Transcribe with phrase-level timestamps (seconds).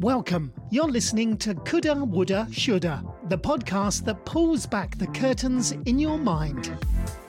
[0.00, 0.54] Welcome.
[0.70, 6.16] You're listening to Coulda, Woulda, Shoulda, the podcast that pulls back the curtains in your
[6.16, 6.72] mind.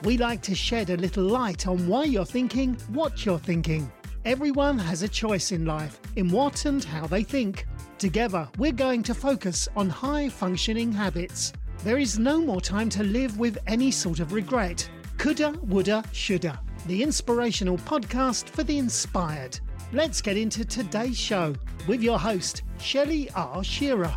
[0.04, 3.92] We like to shed a little light on why you're thinking what you're thinking.
[4.24, 7.66] Everyone has a choice in life in what and how they think.
[7.98, 11.52] Together, we're going to focus on high functioning habits.
[11.84, 14.88] There is no more time to live with any sort of regret.
[15.18, 16.58] Coulda, woulda, shoulda.
[16.86, 19.60] The inspirational podcast for the inspired.
[19.94, 21.54] Let's get into today's show
[21.86, 23.62] with your host, Shelley R.
[23.62, 24.14] Shearer.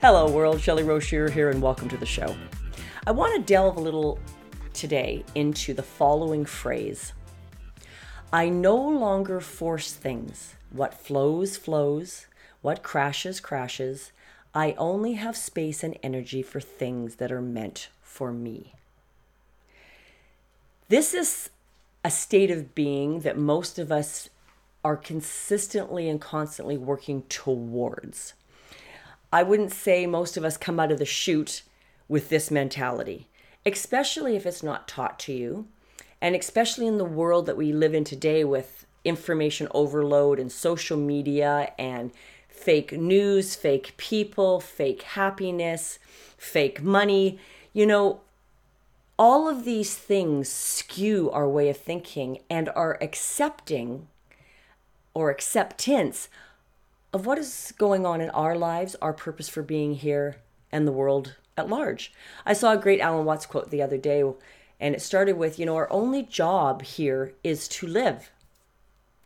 [0.00, 0.58] Hello, world.
[0.58, 2.34] Shelley Rose Shearer here, and welcome to the show.
[3.06, 4.18] I want to delve a little
[4.72, 7.12] today into the following phrase
[8.32, 10.54] I no longer force things.
[10.70, 12.26] What flows, flows.
[12.62, 14.12] What crashes, crashes.
[14.54, 18.72] I only have space and energy for things that are meant for me.
[20.88, 21.50] This is
[22.04, 24.28] a state of being that most of us
[24.82, 28.34] are consistently and constantly working towards.
[29.32, 31.62] I wouldn't say most of us come out of the chute
[32.08, 33.28] with this mentality,
[33.64, 35.68] especially if it's not taught to you,
[36.20, 40.96] and especially in the world that we live in today with information overload and social
[40.96, 42.10] media and
[42.48, 45.98] fake news, fake people, fake happiness,
[46.36, 47.38] fake money.
[47.72, 48.20] You know,
[49.20, 54.08] all of these things skew our way of thinking and our accepting
[55.12, 56.30] or acceptance
[57.12, 60.36] of what is going on in our lives, our purpose for being here,
[60.72, 62.14] and the world at large.
[62.46, 64.24] I saw a great Alan Watts quote the other day,
[64.80, 68.30] and it started with, you know, our only job here is to live.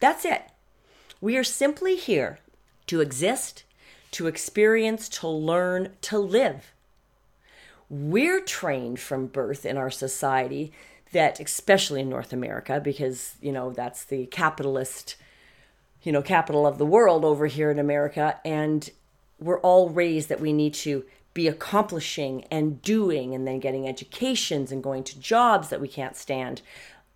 [0.01, 0.43] That's it.
[1.21, 2.41] We are simply here
[2.89, 3.63] to exist,
[4.11, 6.74] to experience, to learn, to live
[7.95, 10.73] we're trained from birth in our society
[11.13, 15.15] that especially in North America because you know that's the capitalist
[16.03, 18.91] you know capital of the world over here in America and
[19.39, 24.73] we're all raised that we need to be accomplishing and doing and then getting educations
[24.73, 26.63] and going to jobs that we can't stand.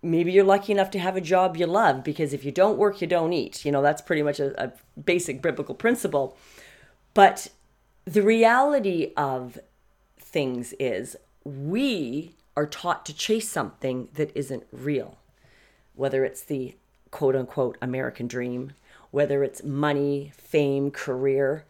[0.01, 3.01] Maybe you're lucky enough to have a job you love because if you don't work
[3.01, 3.65] you don't eat.
[3.65, 6.37] You know that's pretty much a, a basic biblical principle.
[7.13, 7.49] But
[8.05, 9.59] the reality of
[10.29, 15.17] things is we are taught to chase something that isn't real,
[15.95, 16.75] whether it's the
[17.11, 18.73] quote unquote American dream,
[19.11, 21.65] whether it's money, fame, career.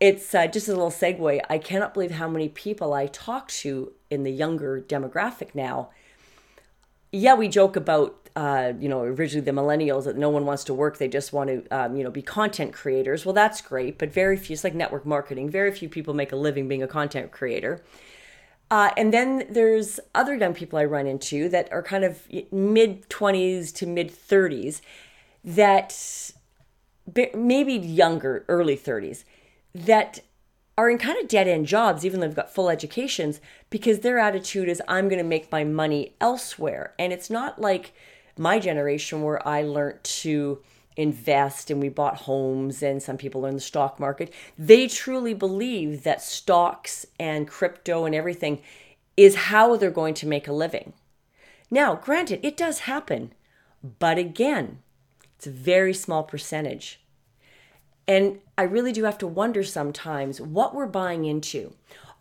[0.00, 1.40] It's uh, just a little segue.
[1.48, 5.90] I cannot believe how many people I talk to in the younger demographic now.
[7.12, 10.74] Yeah, we joke about uh, you know, originally the millennials that no one wants to
[10.74, 13.24] work; they just want to, um, you know, be content creators.
[13.24, 14.54] Well, that's great, but very few.
[14.54, 15.50] It's like network marketing.
[15.50, 17.82] Very few people make a living being a content creator.
[18.70, 23.06] Uh, and then there's other young people I run into that are kind of mid
[23.10, 24.80] 20s to mid 30s
[25.44, 26.32] that
[27.34, 29.24] maybe younger, early 30s,
[29.74, 30.20] that
[30.78, 34.18] are in kind of dead end jobs, even though they've got full educations, because their
[34.18, 36.94] attitude is, I'm going to make my money elsewhere.
[36.98, 37.92] And it's not like
[38.38, 40.62] my generation where I learned to
[40.96, 44.32] invest and we bought homes and some people learned the stock market.
[44.58, 48.60] They truly believe that stocks and crypto and everything
[49.16, 50.92] is how they're going to make a living.
[51.70, 53.32] Now, granted, it does happen,
[53.98, 54.80] but again,
[55.36, 57.00] it's a very small percentage.
[58.06, 61.72] And I really do have to wonder sometimes what we're buying into.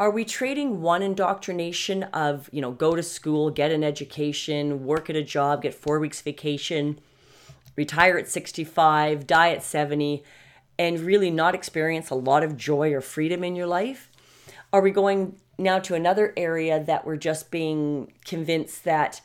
[0.02, 5.12] Are we trading one indoctrination of, you know, go to school, get an education, work
[5.12, 7.00] at a job, get four weeks vacation,
[7.76, 10.24] retire at 65, die at 70,
[10.80, 14.10] and really not experience a lot of joy or freedom in your life?
[14.74, 19.22] Are we going now to another area that we're just being convinced that,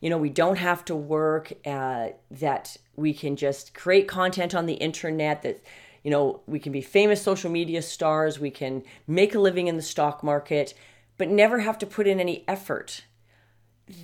[0.00, 4.66] you know, we don't have to work, uh, that we can just create content on
[4.66, 5.60] the internet, that
[6.02, 9.76] you know, we can be famous social media stars, we can make a living in
[9.76, 10.74] the stock market,
[11.18, 13.04] but never have to put in any effort.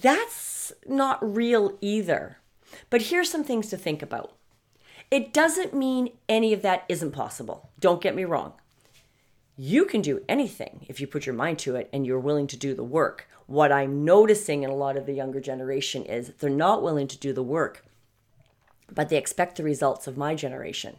[0.03, 2.39] That's not real either.
[2.91, 4.33] But here's some things to think about.
[5.11, 7.71] It doesn't mean any of that isn't possible.
[7.79, 8.55] Don't get me wrong.
[9.57, 12.57] You can do anything if you put your mind to it and you're willing to
[12.57, 13.29] do the work.
[13.47, 17.19] What I'm noticing in a lot of the younger generation is they're not willing to
[17.19, 17.85] do the work,
[18.93, 20.97] but they expect the results of my generation.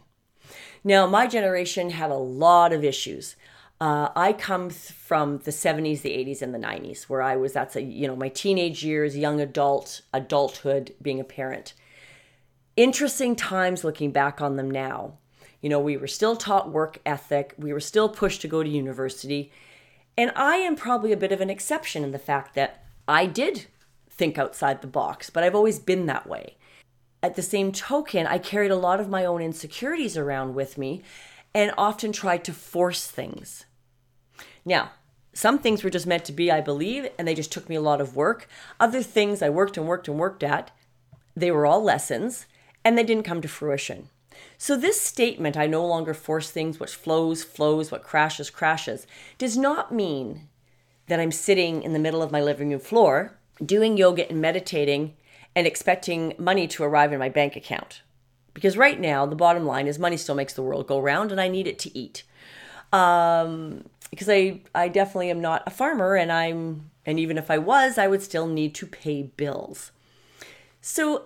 [0.88, 3.36] Now, my generation had a lot of issues.
[3.78, 7.52] Uh, I come th- from the 70s, the 80s, and the 90s, where I was,
[7.52, 11.74] that's a, you know, my teenage years, young adult, adulthood, being a parent.
[12.74, 15.18] Interesting times looking back on them now.
[15.60, 18.68] You know, we were still taught work ethic, we were still pushed to go to
[18.70, 19.52] university.
[20.16, 23.66] And I am probably a bit of an exception in the fact that I did
[24.08, 26.56] think outside the box, but I've always been that way.
[27.22, 31.02] At the same token, I carried a lot of my own insecurities around with me
[31.54, 33.64] and often tried to force things.
[34.64, 34.92] Now,
[35.32, 37.80] some things were just meant to be, I believe, and they just took me a
[37.80, 38.48] lot of work.
[38.80, 40.70] Other things I worked and worked and worked at,
[41.36, 42.46] they were all lessons
[42.84, 44.08] and they didn't come to fruition.
[44.56, 49.06] So, this statement, I no longer force things, what flows, flows, what crashes, crashes,
[49.36, 50.48] does not mean
[51.08, 55.14] that I'm sitting in the middle of my living room floor doing yoga and meditating
[55.58, 58.02] and expecting money to arrive in my bank account.
[58.54, 61.40] Because right now, the bottom line is money still makes the world go round and
[61.40, 62.22] I need it to eat.
[62.92, 67.58] Um, because I, I definitely am not a farmer and I'm, and even if I
[67.58, 69.90] was, I would still need to pay bills.
[70.80, 71.24] So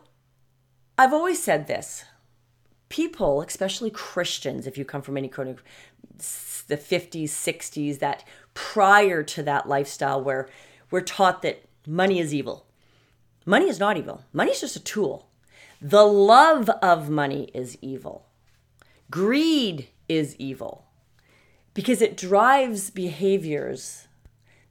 [0.97, 2.07] I've always said this
[2.89, 5.63] people, especially Christians, if you come from any kind of
[6.69, 8.25] the 50s, 60s, that
[8.55, 10.49] prior to that lifestyle where
[10.91, 12.65] we're taught that money is evil.
[13.45, 14.25] Money is not evil.
[14.33, 15.29] Money is just a tool.
[15.81, 18.27] The love of money is evil.
[19.11, 20.87] Greed is evil
[21.75, 24.07] because it drives behaviors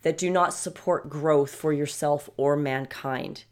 [0.03, 3.43] that do not support growth for yourself or mankind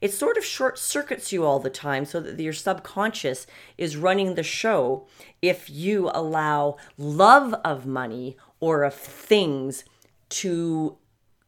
[0.00, 3.46] it sort of short circuits you all the time so that your subconscious
[3.76, 5.06] is running the show
[5.42, 9.84] if you allow love of money or of things
[10.28, 10.96] to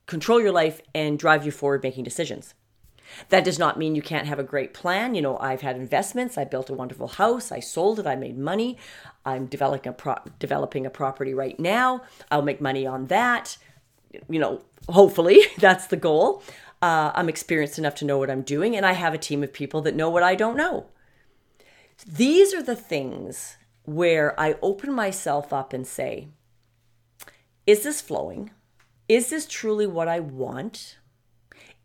[0.06, 2.54] control your life and drive you forward making decisions.
[3.28, 5.14] That does not mean you can't have a great plan.
[5.14, 6.38] You know, I've had investments.
[6.38, 7.52] I built a wonderful house.
[7.52, 8.06] I sold it.
[8.06, 8.78] I made money.
[9.24, 12.02] I'm developing a pro- developing a property right now.
[12.30, 13.56] I'll make money on that.
[14.28, 16.42] You know, hopefully that's the goal.
[16.82, 19.52] Uh, I'm experienced enough to know what I'm doing, and I have a team of
[19.52, 20.86] people that know what I don't know.
[22.06, 26.28] These are the things where I open myself up and say,
[27.66, 28.50] Is this flowing?
[29.08, 30.96] Is this truly what I want?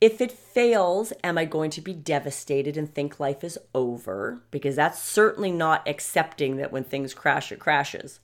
[0.05, 4.43] If it fails, am I going to be devastated and think life is over?
[4.51, 8.19] Because that's certainly not accepting that when things crash, it crashes.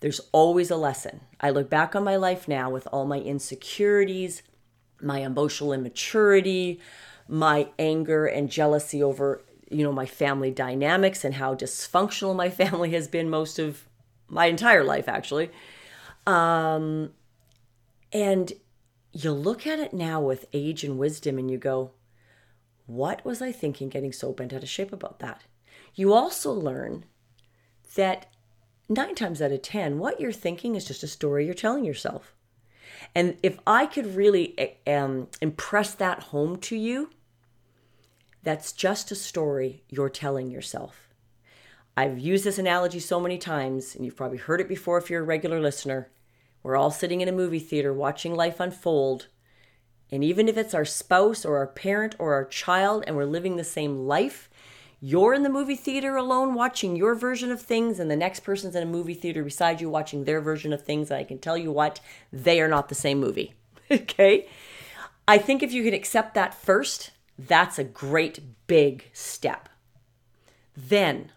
[0.00, 1.22] There's always a lesson.
[1.40, 4.42] I look back on my life now with all my insecurities,
[5.00, 6.82] my emotional immaturity,
[7.28, 9.40] my anger and jealousy over,
[9.70, 13.88] you know, my family dynamics and how dysfunctional my family has been most of
[14.28, 15.50] my entire life, actually.
[16.26, 17.14] Um,
[18.12, 18.52] and
[19.14, 21.92] you look at it now with age and wisdom and you go,
[22.86, 25.44] what was I thinking getting so bent out of shape about that?
[25.94, 27.04] You also learn
[27.94, 28.26] that
[28.88, 32.34] nine times out of 10, what you're thinking is just a story you're telling yourself.
[33.14, 37.10] And if I could really eh, um, impress that home to you,
[38.42, 41.08] that's just a story you're telling yourself.
[41.96, 45.22] I've used this analogy so many times, and you've probably heard it before if you're
[45.22, 46.10] a regular listener.
[46.64, 49.28] We're all sitting in a movie theater watching life unfold.
[50.10, 53.56] And even if it's our spouse or our parent or our child and we're living
[53.56, 54.48] the same life,
[54.98, 58.74] you're in the movie theater alone watching your version of things, and the next person's
[58.74, 61.10] in a movie theater beside you watching their version of things.
[61.10, 62.00] And I can tell you what,
[62.32, 63.52] they are not the same movie.
[63.90, 64.48] okay?
[65.28, 69.68] I think if you can accept that first, that's a great big step.
[70.74, 71.30] Then,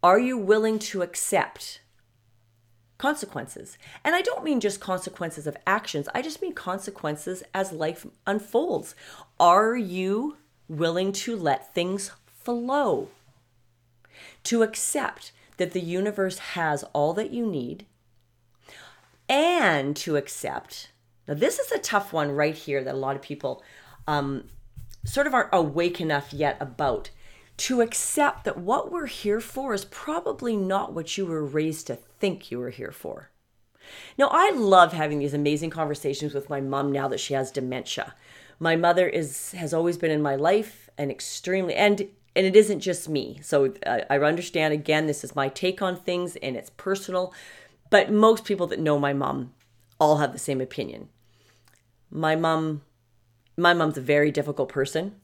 [0.00, 1.80] are you willing to accept
[2.98, 3.78] consequences?
[4.04, 8.94] And I don't mean just consequences of actions, I just mean consequences as life unfolds.
[9.38, 10.36] Are you
[10.68, 13.08] willing to let things flow.
[14.44, 17.86] To accept that the universe has all that you need,
[19.28, 20.90] and to accept.
[21.26, 23.62] Now, this is a tough one right here that a lot of people
[24.06, 24.44] um,
[25.04, 27.10] sort of aren't awake enough yet about.
[27.58, 31.96] To accept that what we're here for is probably not what you were raised to
[31.96, 33.30] think you were here for.
[34.18, 38.14] Now, I love having these amazing conversations with my mom now that she has dementia.
[38.58, 42.80] My mother is has always been in my life and extremely and and it isn't
[42.80, 43.38] just me.
[43.42, 47.32] So I understand again, this is my take on things and it's personal,
[47.90, 49.54] but most people that know my mom
[50.00, 51.08] all have the same opinion.
[52.10, 52.82] My mom,
[53.56, 55.14] my mom's a very difficult person.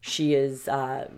[0.00, 1.10] She is uh,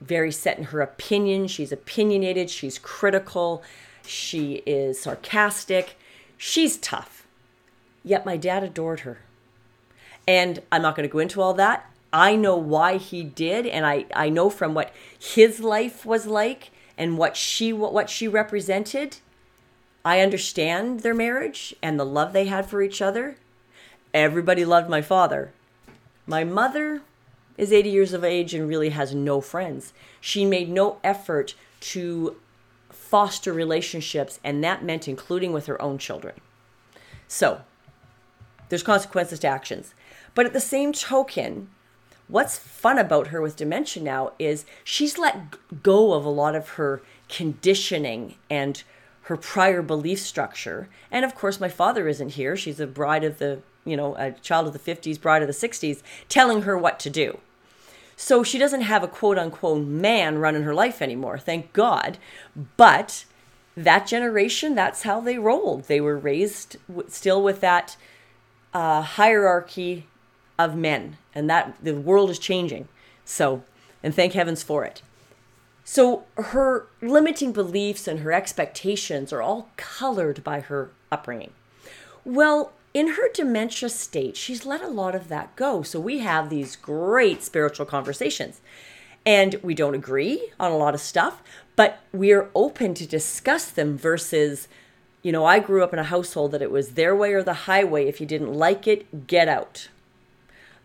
[0.00, 1.46] very set in her opinion.
[1.46, 2.50] She's opinionated.
[2.50, 3.62] She's critical.
[4.06, 5.96] She is sarcastic.
[6.36, 7.26] She's tough.
[8.02, 9.18] Yet my dad adored her.
[10.26, 11.90] And I'm not going to go into all that.
[12.12, 16.72] I know why he did, and I, I know from what his life was like
[16.98, 19.18] and what she what she represented.
[20.04, 23.36] I understand their marriage and the love they had for each other.
[24.12, 25.52] Everybody loved my father.
[26.26, 27.02] My mother
[27.60, 29.92] is 80 years of age and really has no friends.
[30.18, 32.36] She made no effort to
[32.88, 36.36] foster relationships, and that meant including with her own children.
[37.28, 37.60] So,
[38.70, 39.94] there's consequences to actions.
[40.34, 41.68] But at the same token,
[42.28, 46.70] what's fun about her with dementia now is she's let go of a lot of
[46.70, 48.82] her conditioning and
[49.24, 50.88] her prior belief structure.
[51.10, 52.56] And of course, my father isn't here.
[52.56, 55.52] She's a bride of the, you know, a child of the 50s, bride of the
[55.52, 56.00] 60s,
[56.30, 57.38] telling her what to do.
[58.20, 62.18] So she doesn't have a quote unquote man running her life anymore, thank God.
[62.76, 63.24] But
[63.74, 65.84] that generation, that's how they rolled.
[65.84, 66.76] They were raised
[67.08, 67.96] still with that
[68.74, 70.06] uh, hierarchy
[70.58, 72.88] of men, and that the world is changing.
[73.24, 73.64] So,
[74.02, 75.00] and thank heavens for it.
[75.82, 81.52] So, her limiting beliefs and her expectations are all colored by her upbringing.
[82.26, 85.82] Well, in her dementia state, she's let a lot of that go.
[85.82, 88.60] So, we have these great spiritual conversations.
[89.26, 91.42] And we don't agree on a lot of stuff,
[91.76, 94.66] but we are open to discuss them versus,
[95.22, 97.52] you know, I grew up in a household that it was their way or the
[97.52, 98.06] highway.
[98.06, 99.88] If you didn't like it, get out.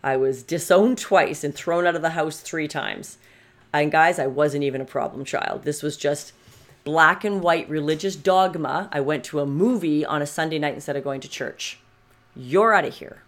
[0.02, 3.18] I was disowned twice and thrown out of the house three times.
[3.72, 5.64] And guys, I wasn't even a problem child.
[5.64, 6.32] This was just
[6.84, 8.88] black and white religious dogma.
[8.92, 11.78] I went to a movie on a Sunday night instead of going to church.
[12.36, 13.22] You're out of here.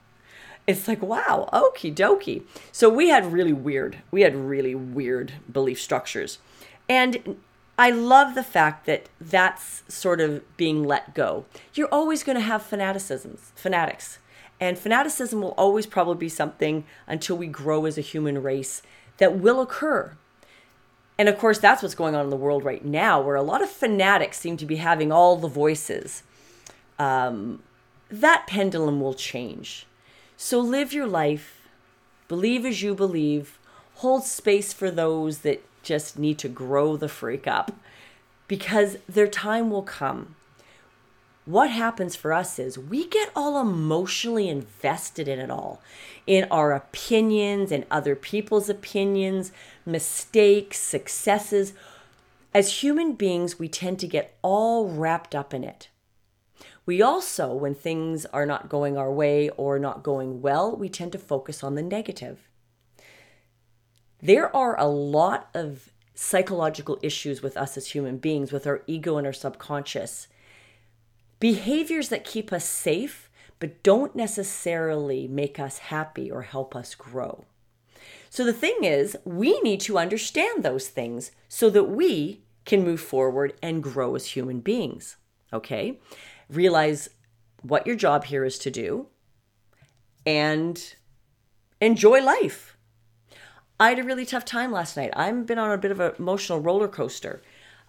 [0.66, 2.42] It's like, wow, okie dokie.
[2.72, 6.38] So we had really weird, we had really weird belief structures.
[6.88, 7.38] And
[7.78, 11.46] I love the fact that that's sort of being let go.
[11.74, 14.18] You're always going to have fanaticisms, fanatics.
[14.60, 18.82] And fanaticism will always probably be something until we grow as a human race
[19.18, 20.16] that will occur.
[21.16, 23.62] And of course, that's what's going on in the world right now, where a lot
[23.62, 26.22] of fanatics seem to be having all the voices.
[26.98, 27.62] Um,
[28.10, 29.86] that pendulum will change.
[30.36, 31.62] So live your life,
[32.28, 33.58] believe as you believe,
[33.96, 37.72] hold space for those that just need to grow the freak up
[38.46, 40.36] because their time will come.
[41.44, 45.80] What happens for us is we get all emotionally invested in it all
[46.26, 49.50] in our opinions and other people's opinions,
[49.86, 51.72] mistakes, successes.
[52.52, 55.88] As human beings, we tend to get all wrapped up in it.
[56.88, 61.12] We also, when things are not going our way or not going well, we tend
[61.12, 62.48] to focus on the negative.
[64.22, 69.18] There are a lot of psychological issues with us as human beings, with our ego
[69.18, 70.28] and our subconscious.
[71.38, 77.44] Behaviors that keep us safe but don't necessarily make us happy or help us grow.
[78.30, 83.02] So the thing is, we need to understand those things so that we can move
[83.02, 85.16] forward and grow as human beings.
[85.52, 85.98] Okay?
[86.50, 87.08] Realize
[87.62, 89.06] what your job here is to do
[90.24, 90.94] and
[91.80, 92.76] enjoy life.
[93.80, 95.10] I had a really tough time last night.
[95.14, 97.42] I've been on a bit of an emotional roller coaster.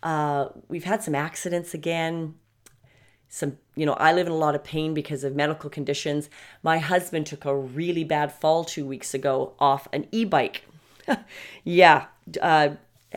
[0.03, 2.35] Uh, we've had some accidents again
[3.29, 6.29] some you know i live in a lot of pain because of medical conditions
[6.63, 10.65] my husband took a really bad fall two weeks ago off an e-bike
[11.63, 12.07] yeah
[12.41, 12.69] uh,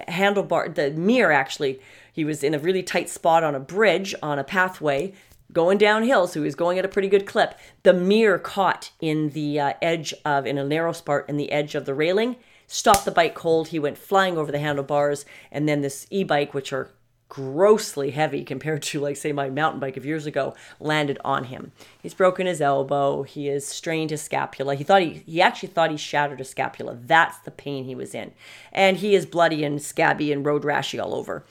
[0.09, 1.81] handlebar the mirror actually
[2.13, 5.13] he was in a really tight spot on a bridge on a pathway
[5.53, 7.59] going downhill so he was going at a pretty good clip.
[7.83, 11.75] The mirror caught in the uh, edge of in a narrow spot in the edge
[11.75, 15.83] of the railing stopped the bike cold he went flying over the handlebars and then
[15.83, 16.91] this e-bike which are
[17.33, 21.73] grossly heavy compared to like say my mountain bike of years ago landed on him.
[22.03, 23.23] He's broken his elbow.
[23.23, 24.75] He has strained his scapula.
[24.75, 26.95] He thought he he actually thought he shattered his scapula.
[26.95, 28.33] That's the pain he was in.
[28.71, 31.43] And he is bloody and scabby and road rashy all over.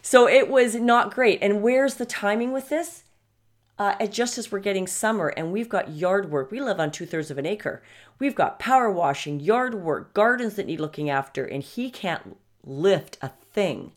[0.00, 1.40] So it was not great.
[1.42, 3.04] And where's the timing with this
[3.78, 7.06] uh, just as we're getting summer and we've got yard work, we live on two
[7.06, 7.82] thirds of an acre.
[8.18, 13.18] We've got power washing, yard work, gardens that need looking after, and he can't lift
[13.20, 13.92] a thing.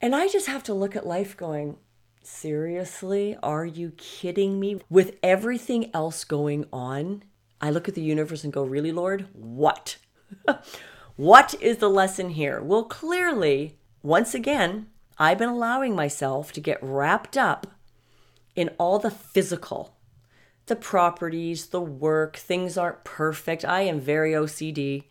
[0.00, 1.78] And I just have to look at life going,
[2.22, 3.36] seriously?
[3.42, 4.80] Are you kidding me?
[4.90, 7.22] With everything else going on,
[7.60, 9.28] I look at the universe and go, really, Lord?
[9.32, 9.96] What?
[11.16, 12.60] what is the lesson here?
[12.60, 14.88] Well, clearly, once again,
[15.18, 17.66] I've been allowing myself to get wrapped up
[18.56, 19.96] in all the physical
[20.66, 23.64] the properties, the work, things aren't perfect.
[23.64, 25.04] I am very OCD.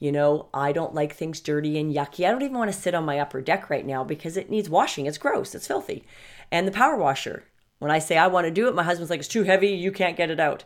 [0.00, 2.26] You know, I don't like things dirty and yucky.
[2.26, 4.68] I don't even want to sit on my upper deck right now because it needs
[4.68, 5.06] washing.
[5.06, 6.04] It's gross, it's filthy.
[6.50, 7.44] And the power washer,
[7.78, 9.92] when I say I want to do it, my husband's like, it's too heavy, you
[9.92, 10.64] can't get it out.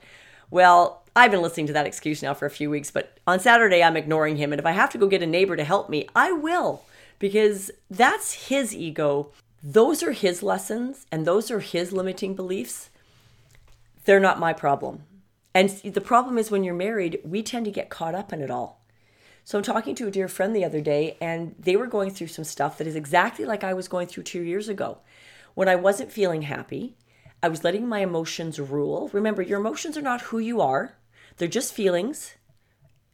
[0.51, 3.83] Well, I've been listening to that excuse now for a few weeks, but on Saturday
[3.83, 4.53] I'm ignoring him.
[4.53, 6.85] And if I have to go get a neighbor to help me, I will
[7.19, 9.33] because that's his ego.
[9.63, 12.91] Those are his lessons and those are his limiting beliefs.
[14.05, 15.05] They're not my problem.
[15.55, 18.51] And the problem is when you're married, we tend to get caught up in it
[18.51, 18.81] all.
[19.45, 22.27] So I'm talking to a dear friend the other day, and they were going through
[22.27, 24.99] some stuff that is exactly like I was going through two years ago.
[25.55, 26.97] When I wasn't feeling happy,
[27.43, 29.09] I was letting my emotions rule.
[29.13, 30.97] Remember, your emotions are not who you are,
[31.39, 32.35] they're just feelings.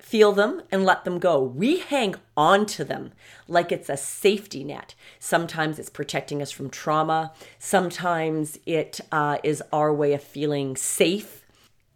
[0.05, 1.43] Feel them and let them go.
[1.43, 3.13] We hang on to them
[3.49, 4.95] like it's a safety net.
[5.19, 7.33] Sometimes it's protecting us from trauma.
[7.59, 11.47] Sometimes it uh, is our way of feeling safe.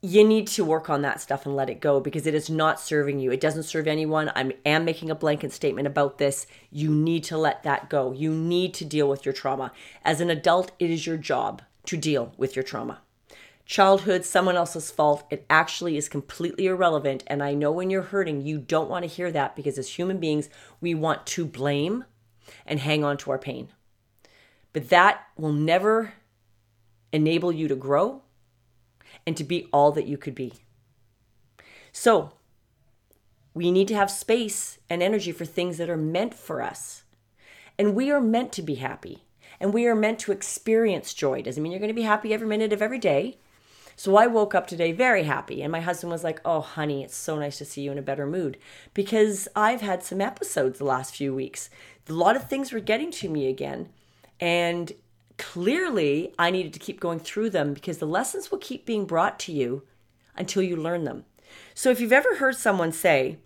[0.00, 2.80] You need to work on that stuff and let it go because it is not
[2.80, 3.30] serving you.
[3.30, 4.30] It doesn't serve anyone.
[4.34, 6.46] I am making a blanket statement about this.
[6.70, 8.12] You need to let that go.
[8.12, 9.70] You need to deal with your trauma.
[10.02, 13.00] As an adult, it is your job to deal with your trauma
[13.68, 15.24] childhood, someone else's fault.
[15.30, 17.22] It actually is completely irrelevant.
[17.26, 20.18] And I know when you're hurting, you don't want to hear that because as human
[20.18, 20.48] beings,
[20.80, 22.04] we want to blame
[22.66, 23.68] and hang on to our pain.
[24.72, 26.14] But that will never
[27.12, 28.22] enable you to grow
[29.26, 30.54] and to be all that you could be.
[31.92, 32.32] So,
[33.52, 37.02] we need to have space and energy for things that are meant for us.
[37.78, 39.24] And we are meant to be happy.
[39.60, 41.42] And we are meant to experience joy.
[41.42, 43.38] Doesn't mean you're going to be happy every minute of every day.
[43.98, 45.60] So I woke up today very happy.
[45.60, 48.02] And my husband was like, Oh, honey, it's so nice to see you in a
[48.02, 48.56] better mood.
[48.94, 51.68] Because I've had some episodes the last few weeks.
[52.08, 53.88] A lot of things were getting to me again.
[54.38, 54.92] And
[55.36, 59.40] clearly, I needed to keep going through them because the lessons will keep being brought
[59.40, 59.82] to you
[60.36, 61.24] until you learn them.
[61.74, 63.38] So if you've ever heard someone say,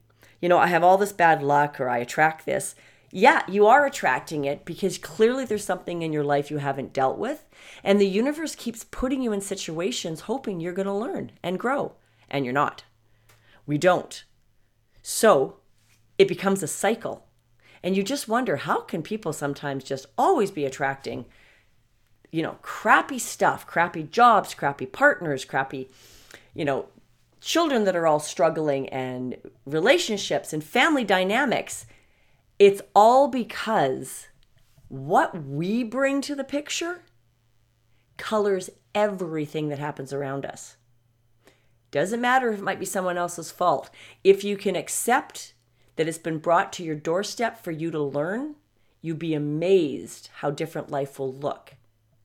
[0.43, 2.75] you know, I have all this bad luck or I attract this,
[3.14, 7.19] yeah, you are attracting it because clearly there's something in your life you haven't dealt
[7.19, 7.47] with.
[7.85, 11.92] And the universe keeps putting you in situations hoping you're going to learn and grow,
[12.31, 12.85] and you're not.
[13.66, 14.25] We don't.
[15.02, 15.59] So
[16.16, 17.26] it becomes a cycle.
[17.83, 21.26] And you just wonder how can people sometimes just always be attracting,
[22.31, 25.90] you know, crappy stuff, crappy jobs, crappy partners, crappy,
[26.54, 26.87] you know,
[27.42, 31.85] children that are all struggling and relationships and family dynamics
[32.62, 34.28] it's all because
[34.87, 37.02] what we bring to the picture
[38.19, 40.76] colors everything that happens around us.
[41.90, 43.90] Doesn't matter if it might be someone else's fault.
[44.23, 45.54] If you can accept
[45.97, 48.54] that it's been brought to your doorstep for you to learn,
[49.00, 51.75] you'd be amazed how different life will look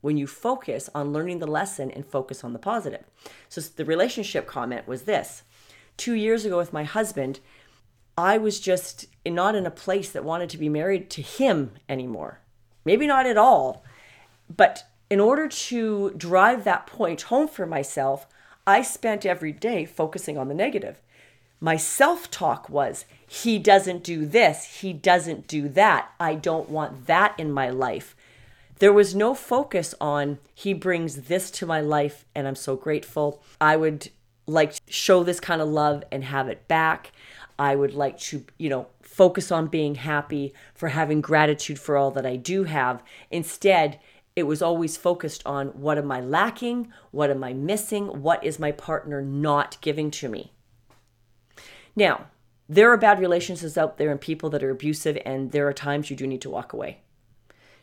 [0.02, 3.06] when you focus on learning the lesson and focus on the positive.
[3.50, 5.42] So the relationship comment was this.
[5.98, 7.40] Two years ago with my husband,
[8.18, 12.40] I was just not in a place that wanted to be married to him anymore.
[12.84, 13.84] Maybe not at all.
[14.56, 18.28] But in order to drive that point home for myself,
[18.66, 21.02] I spent every day focusing on the negative.
[21.60, 27.08] My self talk was, he doesn't do this, he doesn't do that, I don't want
[27.08, 28.16] that in my life.
[28.80, 33.42] There was no focus on, he brings this to my life and I'm so grateful.
[33.60, 34.10] I would
[34.46, 37.12] like to show this kind of love and have it back.
[37.60, 42.12] I would like to, you know, focus on being happy, for having gratitude for all
[42.12, 43.04] that I do have.
[43.32, 44.00] Instead,
[44.36, 46.94] it was always focused on what am I lacking?
[47.12, 48.22] What am I missing?
[48.22, 50.52] What is my partner not giving to me?
[51.96, 52.28] Now,
[52.70, 56.12] there are bad relationships out there and people that are abusive, and there are times
[56.12, 57.00] you do need to walk away.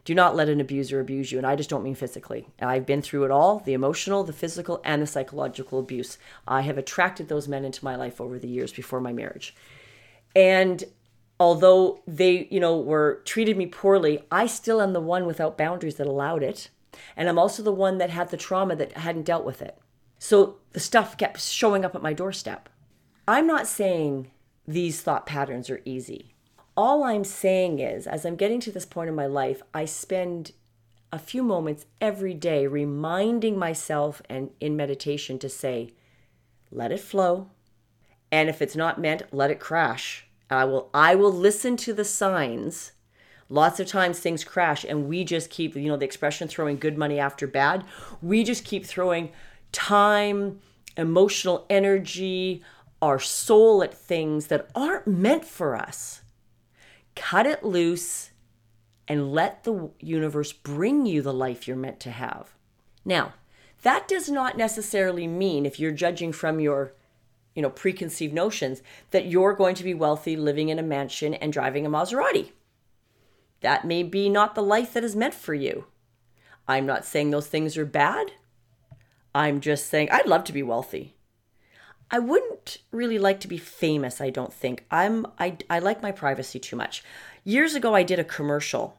[0.04, 1.38] Do not let an abuser abuse you.
[1.38, 2.46] And I just don't mean physically.
[2.60, 6.18] I've been through it all the emotional, the physical, and the psychological abuse.
[6.46, 9.54] I have attracted those men into my life over the years before my marriage.
[10.36, 10.84] And
[11.40, 15.94] although they, you know, were treated me poorly, I still am the one without boundaries
[15.96, 16.68] that allowed it.
[17.16, 19.78] And I'm also the one that had the trauma that hadn't dealt with it.
[20.18, 22.68] So the stuff kept showing up at my doorstep.
[23.26, 24.30] I'm not saying
[24.68, 26.33] these thought patterns are easy
[26.76, 30.52] all I'm saying is, as I'm getting to this point in my life, I spend
[31.12, 35.92] a few moments every day reminding myself and in meditation to say,
[36.72, 37.50] let it flow.
[38.32, 40.26] And if it's not meant, let it crash.
[40.50, 42.92] I will I will listen to the signs.
[43.48, 46.98] Lots of times things crash and we just keep, you know, the expression throwing good
[46.98, 47.84] money after bad.
[48.20, 49.30] We just keep throwing
[49.70, 50.58] time,
[50.96, 52.64] emotional energy,
[53.00, 56.22] our soul at things that aren't meant for us
[57.14, 58.30] cut it loose,
[59.06, 62.54] and let the universe bring you the life you're meant to have.
[63.04, 63.34] Now,
[63.82, 66.94] that does not necessarily mean if you're judging from your
[67.54, 71.52] you know preconceived notions that you're going to be wealthy living in a mansion and
[71.52, 72.52] driving a Maserati.
[73.60, 75.86] That may be not the life that is meant for you.
[76.66, 78.32] I'm not saying those things are bad.
[79.34, 81.13] I'm just saying I'd love to be wealthy.
[82.10, 84.84] I wouldn't really like to be famous, I don't think.
[84.90, 87.02] I'm I I like my privacy too much.
[87.44, 88.98] Years ago I did a commercial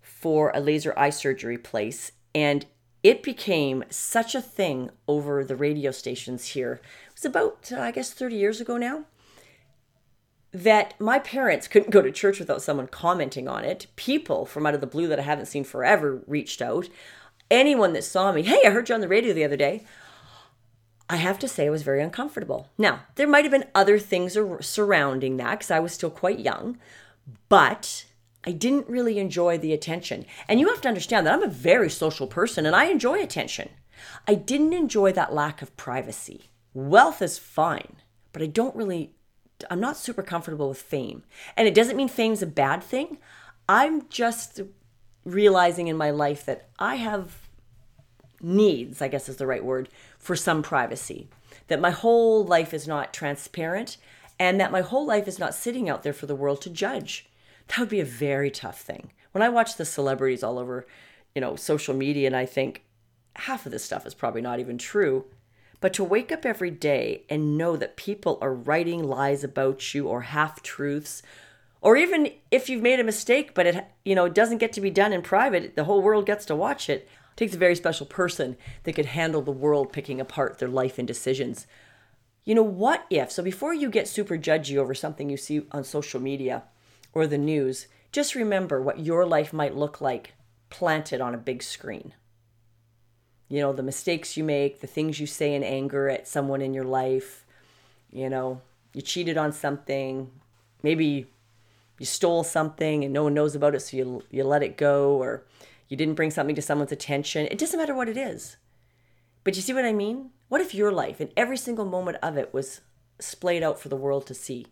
[0.00, 2.66] for a laser eye surgery place and
[3.02, 6.80] it became such a thing over the radio stations here.
[7.06, 9.04] It was about I guess 30 years ago now
[10.52, 13.86] that my parents couldn't go to church without someone commenting on it.
[13.96, 16.88] People from out of the blue that I haven't seen forever reached out.
[17.50, 19.84] Anyone that saw me, "Hey, I heard you on the radio the other day."
[21.12, 22.70] I have to say I was very uncomfortable.
[22.78, 26.78] Now, there might have been other things surrounding that because I was still quite young,
[27.50, 28.06] but
[28.46, 30.24] I didn't really enjoy the attention.
[30.48, 33.68] And you have to understand that I'm a very social person and I enjoy attention.
[34.26, 36.50] I didn't enjoy that lack of privacy.
[36.72, 37.96] Wealth is fine,
[38.32, 39.12] but I don't really,
[39.70, 41.24] I'm not super comfortable with fame.
[41.58, 43.18] And it doesn't mean fame's a bad thing.
[43.68, 44.62] I'm just
[45.26, 47.50] realizing in my life that I have
[48.42, 51.28] needs, I guess is the right word, for some privacy.
[51.68, 53.96] That my whole life is not transparent
[54.38, 57.28] and that my whole life is not sitting out there for the world to judge.
[57.68, 59.12] That would be a very tough thing.
[59.32, 60.86] When I watch the celebrities all over,
[61.34, 62.84] you know, social media and I think
[63.36, 65.24] half of this stuff is probably not even true,
[65.80, 70.08] but to wake up every day and know that people are writing lies about you
[70.08, 71.22] or half truths
[71.82, 74.80] or even if you've made a mistake but it you know it doesn't get to
[74.80, 77.74] be done in private the whole world gets to watch it it takes a very
[77.74, 81.66] special person that could handle the world picking apart their life and decisions.
[82.44, 83.30] You know, what if?
[83.30, 86.64] So before you get super judgy over something you see on social media
[87.12, 90.34] or the news, just remember what your life might look like
[90.70, 92.14] planted on a big screen.
[93.48, 96.74] You know, the mistakes you make, the things you say in anger at someone in
[96.74, 97.44] your life.
[98.10, 98.60] You know,
[98.94, 100.30] you cheated on something.
[100.82, 101.26] Maybe
[101.98, 105.16] you stole something and no one knows about it, so you, you let it go.
[105.16, 105.44] Or
[105.92, 107.46] you didn't bring something to someone's attention.
[107.50, 108.56] It doesn't matter what it is.
[109.44, 110.30] But you see what I mean?
[110.48, 112.80] What if your life and every single moment of it was
[113.20, 114.68] splayed out for the world to see?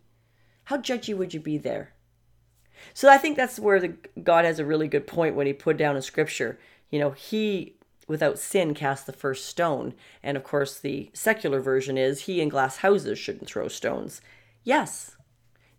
[0.64, 1.92] How judgy would you be there?
[2.94, 5.76] So I think that's where the, God has a really good point when he put
[5.76, 7.76] down in scripture, you know, he
[8.08, 9.92] without sin cast the first stone.
[10.22, 14.22] And of course, the secular version is he in glass houses shouldn't throw stones.
[14.64, 15.18] Yes,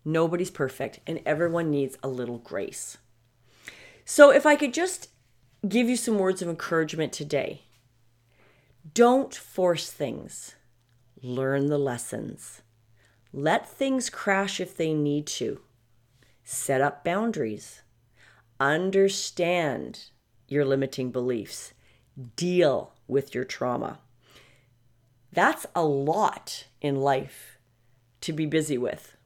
[0.04, 2.98] nobody's perfect and everyone needs a little grace.
[4.04, 5.08] So if I could just
[5.66, 7.62] give you some words of encouragement today.
[8.94, 10.56] Don't force things,
[11.22, 12.62] learn the lessons.
[13.32, 15.60] Let things crash if they need to.
[16.44, 17.82] Set up boundaries.
[18.60, 20.06] Understand
[20.48, 21.72] your limiting beliefs.
[22.36, 24.00] Deal with your trauma.
[25.32, 27.58] That's a lot in life
[28.20, 29.16] to be busy with.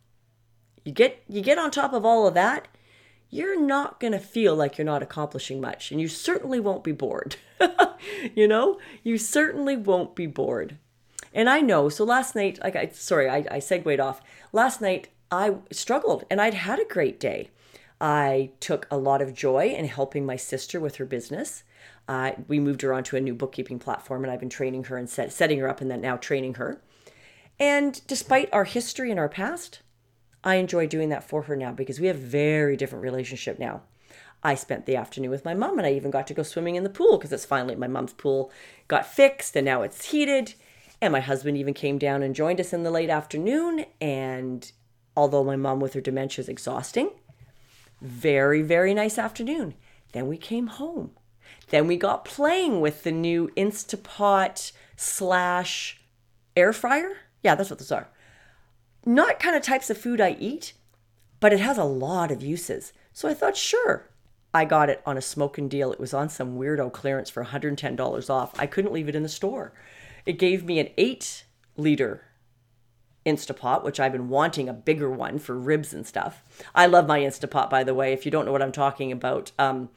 [0.84, 2.68] You get you get on top of all of that,
[3.30, 5.90] you're not going to feel like you're not accomplishing much.
[5.90, 7.36] And you certainly won't be bored.
[8.34, 10.78] you know, you certainly won't be bored.
[11.32, 14.22] And I know, so last night, like I, sorry, I, I segued off.
[14.52, 17.50] Last night, I struggled and I'd had a great day.
[18.00, 21.62] I took a lot of joy in helping my sister with her business.
[22.08, 25.10] Uh, we moved her onto a new bookkeeping platform and I've been training her and
[25.10, 26.80] set, setting her up and then now training her.
[27.58, 29.80] And despite our history and our past,
[30.46, 33.82] I enjoy doing that for her now because we have very different relationship now.
[34.44, 36.84] I spent the afternoon with my mom and I even got to go swimming in
[36.84, 38.52] the pool because it's finally my mom's pool
[38.86, 40.54] got fixed and now it's heated.
[41.02, 43.86] And my husband even came down and joined us in the late afternoon.
[44.00, 44.70] And
[45.16, 47.10] although my mom with her dementia is exhausting,
[48.00, 49.74] very, very nice afternoon.
[50.12, 51.10] Then we came home.
[51.70, 56.00] Then we got playing with the new Instapot slash
[56.56, 57.16] air fryer.
[57.42, 58.08] Yeah, that's what those are
[59.06, 60.74] not kind of types of food I eat,
[61.40, 62.92] but it has a lot of uses.
[63.12, 64.10] So I thought, sure.
[64.52, 65.92] I got it on a smoking deal.
[65.92, 68.58] It was on some weirdo clearance for $110 off.
[68.58, 69.72] I couldn't leave it in the store.
[70.24, 71.44] It gave me an eight
[71.76, 72.24] liter
[73.26, 76.42] Instapot, which I've been wanting a bigger one for ribs and stuff.
[76.74, 78.12] I love my Instapot, by the way.
[78.12, 79.90] If you don't know what I'm talking about, um,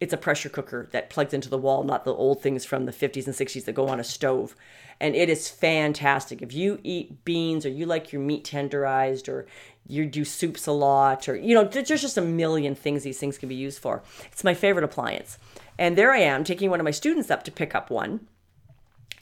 [0.00, 2.92] it's a pressure cooker that plugs into the wall, not the old things from the
[2.92, 4.54] 50s and 60s that go on a stove.
[5.00, 6.42] And it is fantastic.
[6.42, 9.46] If you eat beans or you like your meat tenderized or
[9.86, 13.38] you do soups a lot or, you know, there's just a million things these things
[13.38, 14.02] can be used for.
[14.30, 15.38] It's my favorite appliance.
[15.78, 18.28] And there I am taking one of my students up to pick up one.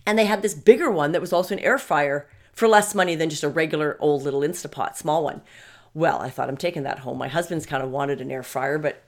[0.05, 3.15] And they had this bigger one that was also an air fryer for less money
[3.15, 5.43] than just a regular old little Instapot, small one.
[5.95, 7.19] Well, I thought I'm taking that home.
[7.19, 9.05] My husband's kind of wanted an air fryer, but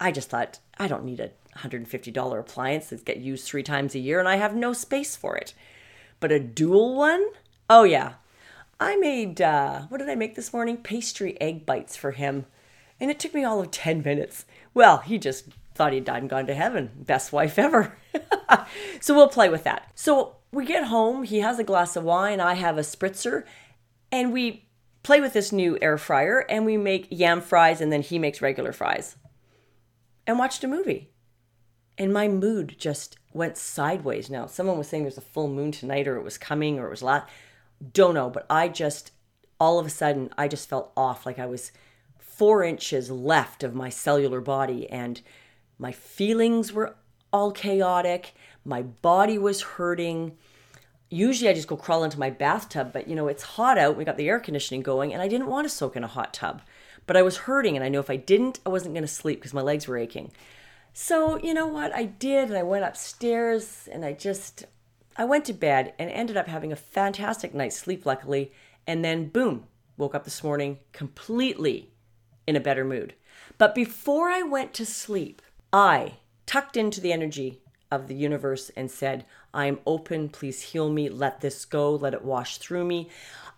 [0.00, 4.00] I just thought I don't need a $150 appliance that gets used three times a
[4.00, 5.54] year and I have no space for it.
[6.20, 7.24] But a dual one?
[7.70, 8.14] Oh, yeah.
[8.80, 10.76] I made, uh, what did I make this morning?
[10.76, 12.46] Pastry egg bites for him.
[13.00, 14.44] And it took me all of 10 minutes.
[14.74, 16.90] Well, he just thought he'd died and gone to heaven.
[16.96, 17.96] Best wife ever.
[19.00, 19.90] so we'll play with that.
[19.94, 21.22] So we get home.
[21.22, 22.40] He has a glass of wine.
[22.40, 23.44] I have a spritzer.
[24.10, 24.68] And we
[25.02, 28.42] play with this new air fryer and we make yam fries and then he makes
[28.42, 29.16] regular fries
[30.26, 31.10] and watched a movie.
[31.98, 34.46] And my mood just went sideways now.
[34.46, 37.02] Someone was saying there's a full moon tonight or it was coming or it was
[37.02, 37.28] last.
[37.92, 39.10] Don't know, but I just,
[39.58, 41.72] all of a sudden, I just felt off like I was
[42.18, 45.20] four inches left of my cellular body and
[45.78, 46.94] my feelings were
[47.32, 48.34] all chaotic.
[48.64, 50.36] My body was hurting.
[51.10, 53.96] usually I just go crawl into my bathtub, but you know, it's hot out.
[53.96, 56.34] We got the air conditioning going, and I didn't want to soak in a hot
[56.34, 56.62] tub.
[57.06, 59.38] But I was hurting, and I knew if I didn't, I wasn't going to sleep
[59.38, 60.30] because my legs were aching.
[60.92, 61.94] So, you know what?
[61.94, 64.64] I did, and I went upstairs, and I just,
[65.16, 68.52] I went to bed and ended up having a fantastic night's sleep, luckily.
[68.86, 71.90] And then, boom, woke up this morning completely
[72.46, 73.14] in a better mood.
[73.58, 76.14] But before I went to sleep, I
[76.46, 80.28] tucked into the energy of the universe and said, I am open.
[80.28, 81.08] Please heal me.
[81.08, 81.94] Let this go.
[81.94, 83.08] Let it wash through me.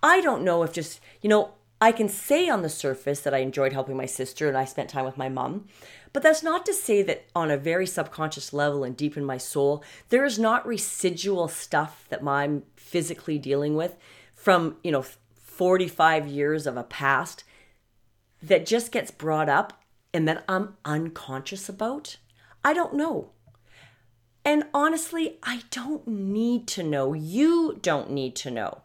[0.02, 3.38] I don't know if just, you know, I can say on the surface that I
[3.38, 5.68] enjoyed helping my sister and I spent time with my mom,
[6.12, 9.38] but that's not to say that on a very subconscious level and deep in my
[9.38, 13.96] soul, there is not residual stuff that I'm physically dealing with
[14.34, 17.44] from, you know, 45 years of a past
[18.42, 22.16] that just gets brought up and that I'm unconscious about.
[22.64, 23.30] I don't know.
[24.44, 27.12] And honestly, I don't need to know.
[27.12, 28.82] You don't need to know.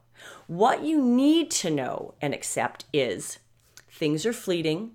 [0.47, 3.39] What you need to know and accept is
[3.89, 4.91] things are fleeting.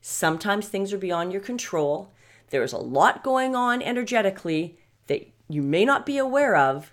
[0.00, 2.12] Sometimes things are beyond your control.
[2.50, 6.92] There's a lot going on energetically that you may not be aware of.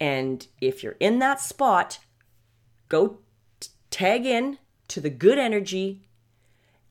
[0.00, 1.98] And if you're in that spot,
[2.88, 3.18] go
[3.60, 4.58] t- tag in
[4.88, 6.02] to the good energy,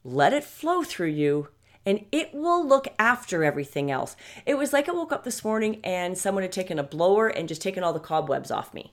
[0.04, 1.50] let it flow through you,
[1.86, 4.16] and it will look after everything else.
[4.46, 7.48] It was like I woke up this morning and someone had taken a blower and
[7.48, 8.92] just taken all the cobwebs off me.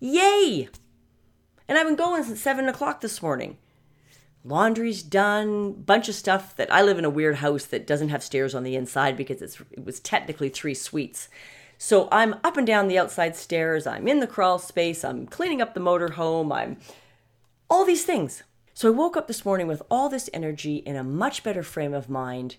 [0.00, 0.68] Yay!
[1.68, 3.58] And I've been going since seven o'clock this morning.
[4.44, 8.22] Laundry's done, bunch of stuff that I live in a weird house that doesn't have
[8.22, 11.28] stairs on the inside because it's it was technically three suites.
[11.78, 15.62] So I'm up and down the outside stairs, I'm in the crawl space, I'm cleaning
[15.62, 16.76] up the motor home, I'm
[17.70, 18.42] all these things.
[18.74, 21.94] So I woke up this morning with all this energy in a much better frame
[21.94, 22.56] of mind.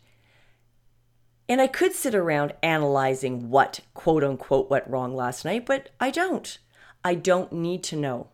[1.48, 6.10] And I could sit around analyzing what quote unquote went wrong last night, but I
[6.10, 6.58] don't.
[7.04, 8.30] I don't need to know.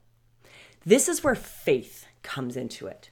[0.85, 3.10] This is where faith comes into it.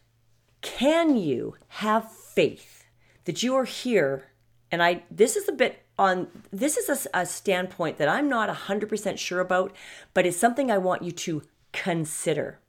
[0.61, 2.85] Can you have faith
[3.25, 4.31] that you are here?
[4.71, 8.49] And I this is a bit on this is a, a standpoint that I'm not
[8.49, 9.75] 100% sure about,
[10.13, 11.43] but it's something I want you to
[11.73, 12.59] consider.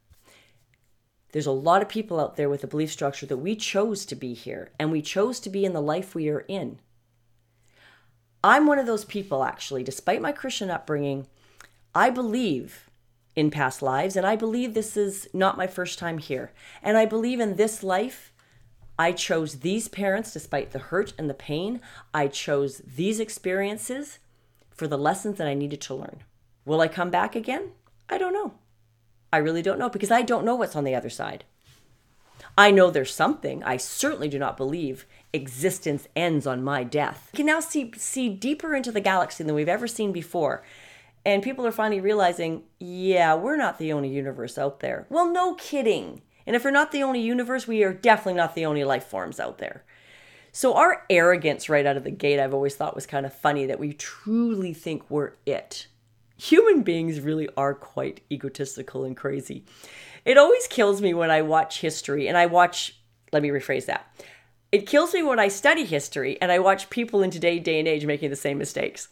[1.33, 4.17] There's a lot of people out there with a belief structure that we chose to
[4.17, 6.81] be here and we chose to be in the life we are in.
[8.43, 11.29] I'm one of those people, actually, despite my Christian upbringing,
[11.95, 12.90] I believe
[13.41, 16.53] in past lives and I believe this is not my first time here.
[16.83, 18.33] And I believe in this life,
[18.99, 21.81] I chose these parents despite the hurt and the pain.
[22.13, 24.19] I chose these experiences
[24.71, 26.23] for the lessons that I needed to learn.
[26.67, 27.71] Will I come back again?
[28.11, 28.53] I don't know.
[29.33, 31.45] I really don't know because I don't know what's on the other side.
[32.59, 33.63] I know there's something.
[33.65, 37.31] I certainly do not believe existence ends on my death.
[37.33, 40.63] We can now see see deeper into the galaxy than we've ever seen before.
[41.25, 45.07] And people are finally realizing, yeah, we're not the only universe out there.
[45.11, 46.23] Well, no kidding.
[46.47, 49.39] And if we're not the only universe, we are definitely not the only life forms
[49.39, 49.85] out there.
[50.53, 53.67] So our arrogance right out of the gate, I've always thought was kind of funny
[53.67, 55.87] that we truly think we're it
[56.41, 59.65] human beings really are quite egotistical and crazy.
[60.25, 62.99] It always kills me when I watch history and I watch,
[63.33, 64.07] let me rephrase that.
[64.73, 67.89] It kills me when I study history and I watch people in today's day and
[67.89, 69.09] age making the same mistakes.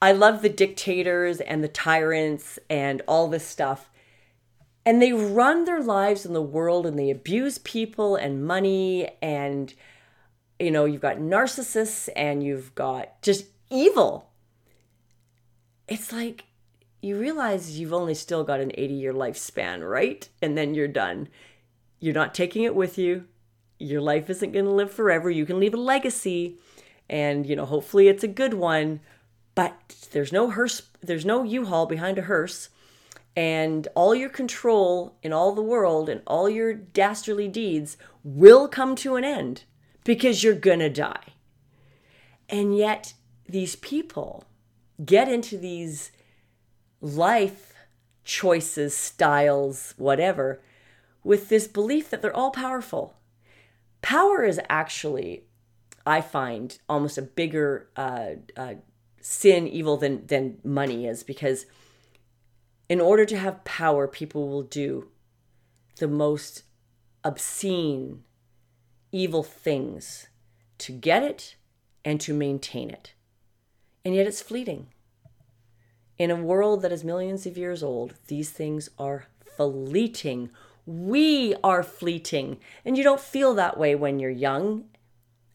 [0.00, 3.90] I love the dictators and the tyrants and all this stuff.
[4.84, 9.74] And they run their lives in the world and they abuse people and money and
[10.58, 14.30] you know, you've got narcissists and you've got just evil.
[15.88, 16.44] It's like
[17.02, 20.28] you realize you've only still got an 80 year lifespan, right?
[20.40, 21.28] And then you're done.
[22.00, 23.24] You're not taking it with you.
[23.78, 25.30] Your life isn't going to live forever.
[25.30, 26.58] You can leave a legacy
[27.08, 29.00] and, you know, hopefully it's a good one,
[29.56, 32.68] but there's no hearse, there's no U-Haul behind a hearse.
[33.34, 38.94] And all your control in all the world and all your dastardly deeds will come
[38.96, 39.64] to an end
[40.04, 41.34] because you're to die.
[42.48, 43.14] And yet,
[43.48, 44.44] these people
[45.04, 46.12] get into these
[47.00, 47.74] life
[48.24, 50.60] choices, styles, whatever,
[51.24, 53.14] with this belief that they're all powerful.
[54.02, 55.44] Power is actually,
[56.04, 58.74] I find, almost a bigger uh, uh,
[59.28, 61.66] sin, evil than, than money is because
[62.88, 65.08] in order to have power, people will do
[65.96, 66.62] the most
[67.24, 68.22] obscene,
[69.10, 70.28] evil things
[70.78, 71.56] to get it
[72.04, 73.14] and to maintain it.
[74.04, 74.86] And yet it's fleeting.
[76.18, 80.50] In a world that is millions of years old, these things are fleeting.
[80.86, 82.58] We are fleeting.
[82.84, 84.84] And you don't feel that way when you're young.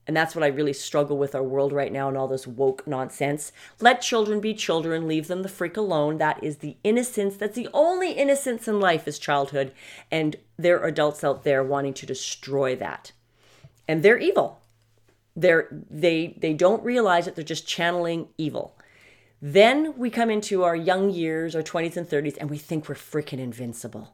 [0.08, 2.88] And that's what I really struggle with our world right now and all this woke
[2.88, 3.52] nonsense.
[3.80, 6.18] Let children be children, leave them the freak alone.
[6.18, 7.38] That is the innocence.
[7.38, 9.72] That's the only innocence in life is childhood.
[10.10, 13.12] And there are adults out there wanting to destroy that.
[13.88, 14.62] And they're evil.
[15.36, 18.78] They're they they don't realize that they're just channeling evil.
[19.42, 22.96] Then we come into our young years, our 20s and 30s, and we think we're
[22.96, 24.14] freaking invincible.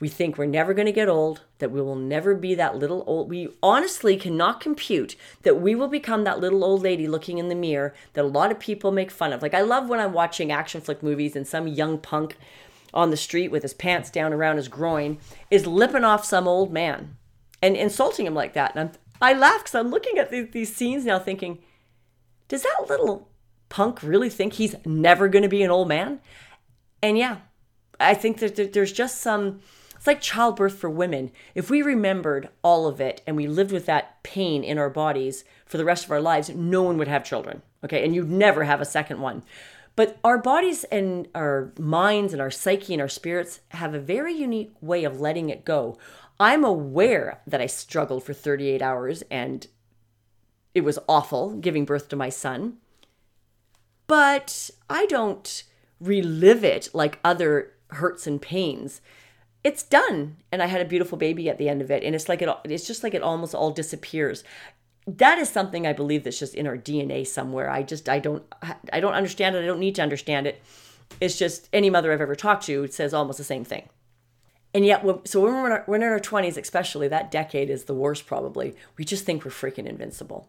[0.00, 3.04] We think we're never going to get old, that we will never be that little
[3.06, 3.28] old.
[3.28, 7.54] We honestly cannot compute that we will become that little old lady looking in the
[7.54, 9.42] mirror that a lot of people make fun of.
[9.42, 12.38] Like, I love when I'm watching action flick movies and some young punk
[12.94, 15.18] on the street with his pants down around his groin
[15.50, 17.16] is lipping off some old man
[17.62, 18.74] and insulting him like that.
[18.74, 21.58] And I'm, I laugh because I'm looking at these, these scenes now thinking,
[22.48, 23.28] does that little
[23.68, 26.20] punk really think he's never going to be an old man?
[27.02, 27.38] And yeah,
[28.00, 29.60] I think that there's just some
[30.00, 31.30] it's like childbirth for women.
[31.54, 35.44] If we remembered all of it and we lived with that pain in our bodies
[35.66, 37.60] for the rest of our lives, no one would have children.
[37.84, 38.02] Okay.
[38.02, 39.42] And you'd never have a second one.
[39.96, 44.32] But our bodies and our minds and our psyche and our spirits have a very
[44.32, 45.98] unique way of letting it go.
[46.38, 49.66] I'm aware that I struggled for 38 hours and
[50.74, 52.78] it was awful giving birth to my son.
[54.06, 55.62] But I don't
[56.00, 59.02] relive it like other hurts and pains
[59.62, 60.36] it's done.
[60.50, 62.02] And i had a beautiful baby at the end of it.
[62.02, 64.44] And it's like it it's just like it almost all disappears.
[65.06, 67.70] That is something i believe that's just in our dna somewhere.
[67.70, 68.42] I just i don't
[68.92, 69.62] i don't understand it.
[69.62, 70.62] I don't need to understand it.
[71.20, 73.88] It's just any mother i've ever talked to says almost the same thing.
[74.72, 78.26] And yet so when we're we're in our 20s especially that decade is the worst
[78.26, 78.74] probably.
[78.96, 80.48] We just think we're freaking invincible.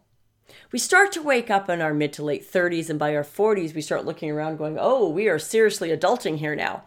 [0.70, 3.74] We start to wake up in our mid to late 30s and by our 40s
[3.74, 6.82] we start looking around going oh we are seriously adulting here now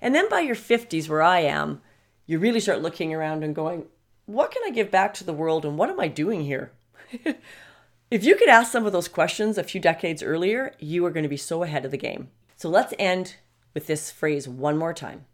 [0.00, 1.80] and then by your 50s, where I am,
[2.26, 3.86] you really start looking around and going,
[4.26, 6.72] what can I give back to the world and what am I doing here?
[8.10, 11.22] if you could ask some of those questions a few decades earlier, you are going
[11.22, 12.30] to be so ahead of the game.
[12.56, 13.36] So let's end
[13.74, 15.26] with this phrase one more time.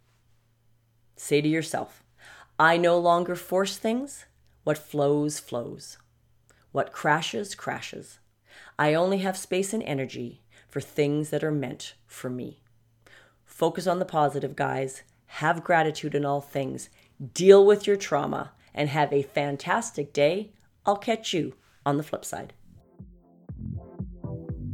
[1.17, 2.03] Say to yourself,
[2.59, 4.27] I no longer force things.
[4.65, 5.99] What flows, flows.
[6.73, 8.19] What crashes, crashes.
[8.79, 12.62] I only have space and energy for things that are meant for me.
[13.53, 15.03] Focus on the positive, guys.
[15.27, 16.89] Have gratitude in all things.
[17.35, 20.53] Deal with your trauma and have a fantastic day.
[20.87, 21.53] I'll catch you
[21.85, 22.55] on the flip side.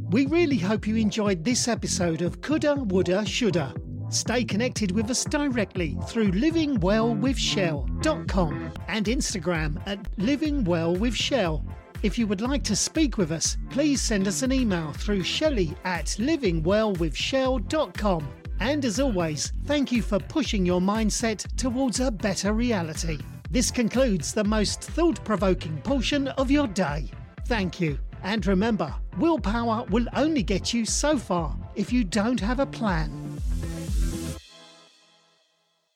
[0.09, 3.73] We really hope you enjoyed this episode of Coulda, Woulda, Shoulda.
[4.09, 11.65] Stay connected with us directly through livingwellwithshell.com and Instagram at livingwellwithshell.
[12.01, 15.75] If you would like to speak with us, please send us an email through shelley
[15.83, 18.38] at livingwellwithshell.com.
[18.59, 23.17] And as always, thank you for pushing your mindset towards a better reality.
[23.51, 27.09] This concludes the most thought provoking portion of your day.
[27.45, 27.97] Thank you.
[28.23, 33.28] And remember, willpower will only get you so far if you don't have a plan.